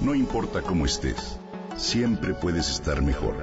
[0.00, 1.38] No importa cómo estés,
[1.76, 3.34] siempre puedes estar mejor.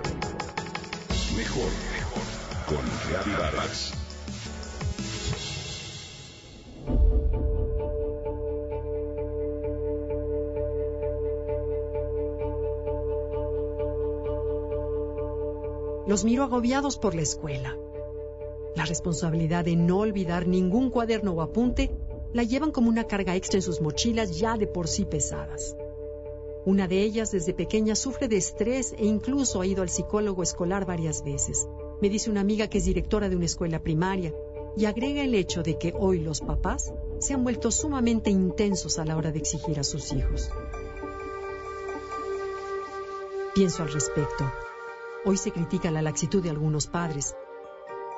[1.35, 2.23] Mejor, mejor.
[2.67, 3.93] Con Reavivadas.
[16.07, 17.77] Los miro agobiados por la escuela.
[18.75, 21.89] La responsabilidad de no olvidar ningún cuaderno o apunte
[22.33, 25.75] la llevan como una carga extra en sus mochilas ya de por sí pesadas.
[26.63, 30.85] Una de ellas desde pequeña sufre de estrés e incluso ha ido al psicólogo escolar
[30.85, 31.67] varias veces.
[32.01, 34.31] Me dice una amiga que es directora de una escuela primaria
[34.77, 39.05] y agrega el hecho de que hoy los papás se han vuelto sumamente intensos a
[39.05, 40.51] la hora de exigir a sus hijos.
[43.55, 44.51] Pienso al respecto.
[45.25, 47.35] Hoy se critica la laxitud de algunos padres.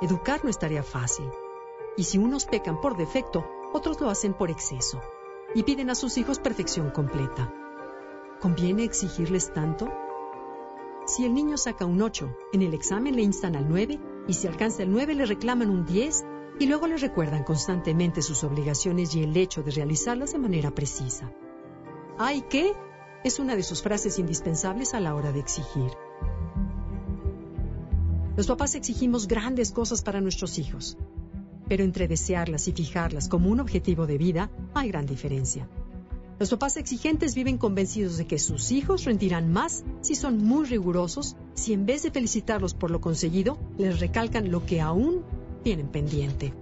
[0.01, 1.29] Educar no es tarea fácil.
[1.95, 5.01] Y si unos pecan por defecto, otros lo hacen por exceso.
[5.55, 7.53] Y piden a sus hijos perfección completa.
[8.43, 9.89] ¿Conviene exigirles tanto?
[11.07, 14.47] Si el niño saca un 8, en el examen le instan al 9 y si
[14.47, 16.25] alcanza el 9 le reclaman un 10
[16.59, 21.31] y luego le recuerdan constantemente sus obligaciones y el hecho de realizarlas de manera precisa.
[22.17, 22.73] ¿Ay qué?
[23.23, 25.91] Es una de sus frases indispensables a la hora de exigir.
[28.35, 30.97] Los papás exigimos grandes cosas para nuestros hijos,
[31.69, 35.69] pero entre desearlas y fijarlas como un objetivo de vida hay gran diferencia.
[36.43, 41.37] Los papás exigentes viven convencidos de que sus hijos rendirán más si son muy rigurosos,
[41.53, 45.21] si en vez de felicitarlos por lo conseguido, les recalcan lo que aún
[45.63, 46.53] tienen pendiente.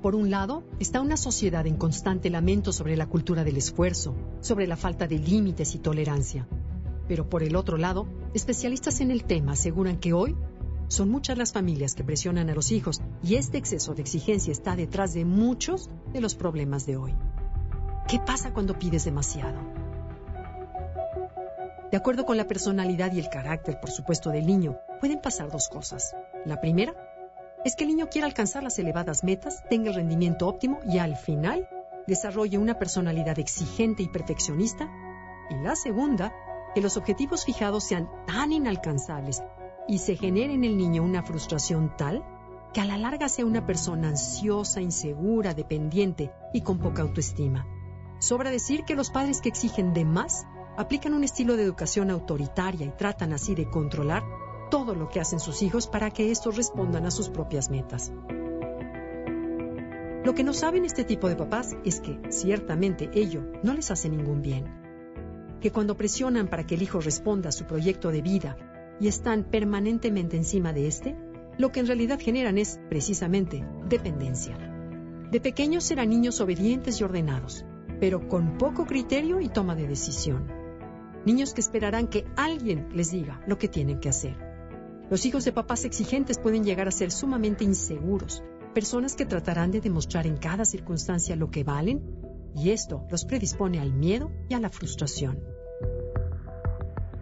[0.00, 4.66] Por un lado, está una sociedad en constante lamento sobre la cultura del esfuerzo, sobre
[4.66, 6.48] la falta de límites y tolerancia.
[7.06, 10.34] Pero por el otro lado, especialistas en el tema aseguran que hoy
[10.88, 14.74] son muchas las familias que presionan a los hijos y este exceso de exigencia está
[14.74, 17.14] detrás de muchos de los problemas de hoy.
[18.12, 19.58] ¿Qué pasa cuando pides demasiado?
[21.90, 25.70] De acuerdo con la personalidad y el carácter, por supuesto, del niño, pueden pasar dos
[25.70, 26.14] cosas.
[26.44, 26.92] La primera
[27.64, 31.16] es que el niño quiera alcanzar las elevadas metas, tenga el rendimiento óptimo y al
[31.16, 31.66] final
[32.06, 34.90] desarrolle una personalidad exigente y perfeccionista.
[35.48, 36.34] Y la segunda,
[36.74, 39.42] que los objetivos fijados sean tan inalcanzables
[39.88, 42.22] y se genere en el niño una frustración tal
[42.74, 47.66] que a la larga sea una persona ansiosa, insegura, dependiente y con poca autoestima.
[48.22, 50.46] Sobra decir que los padres que exigen de más
[50.76, 54.22] aplican un estilo de educación autoritaria y tratan así de controlar
[54.70, 58.12] todo lo que hacen sus hijos para que estos respondan a sus propias metas.
[60.24, 64.08] Lo que no saben este tipo de papás es que, ciertamente, ello no les hace
[64.08, 64.66] ningún bien.
[65.60, 68.56] Que cuando presionan para que el hijo responda a su proyecto de vida
[69.00, 71.16] y están permanentemente encima de este,
[71.58, 74.56] lo que en realidad generan es, precisamente, dependencia.
[75.32, 77.66] De pequeños serán niños obedientes y ordenados,
[78.02, 80.48] pero con poco criterio y toma de decisión.
[81.24, 84.36] Niños que esperarán que alguien les diga lo que tienen que hacer.
[85.08, 88.42] Los hijos de papás exigentes pueden llegar a ser sumamente inseguros,
[88.74, 92.02] personas que tratarán de demostrar en cada circunstancia lo que valen,
[92.56, 95.38] y esto los predispone al miedo y a la frustración.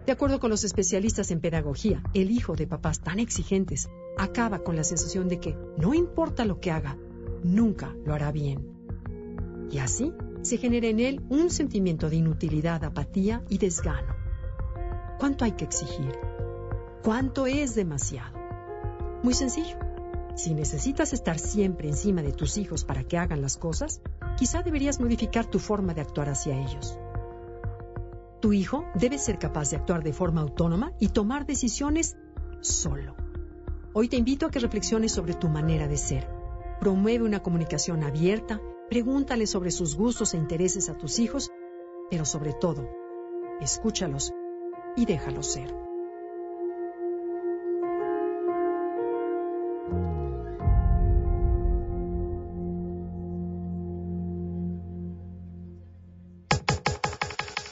[0.07, 3.87] De acuerdo con los especialistas en pedagogía, el hijo de papás tan exigentes
[4.17, 6.97] acaba con la sensación de que no importa lo que haga,
[7.43, 8.67] nunca lo hará bien.
[9.69, 14.15] Y así se genera en él un sentimiento de inutilidad, apatía y desgano.
[15.19, 16.17] ¿Cuánto hay que exigir?
[17.03, 18.39] ¿Cuánto es demasiado?
[19.23, 19.77] Muy sencillo.
[20.35, 24.01] Si necesitas estar siempre encima de tus hijos para que hagan las cosas,
[24.37, 26.97] quizá deberías modificar tu forma de actuar hacia ellos.
[28.39, 32.17] Tu hijo debe ser capaz de actuar de forma autónoma y tomar decisiones
[32.61, 33.15] solo.
[33.93, 36.27] Hoy te invito a que reflexiones sobre tu manera de ser.
[36.79, 38.59] Promueve una comunicación abierta,
[38.91, 41.49] pregúntale sobre sus gustos e intereses a tus hijos,
[42.09, 42.89] pero sobre todo,
[43.61, 44.33] escúchalos
[44.97, 45.73] y déjalos ser.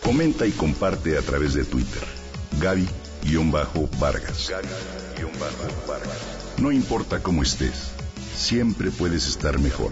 [0.02, 2.04] Comenta y comparte a través de Twitter.
[2.62, 4.54] Gaby-Vargas.
[6.62, 7.92] No importa cómo estés,
[8.38, 9.92] siempre puedes estar mejor.